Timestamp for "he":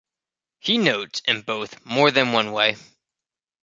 0.57-0.79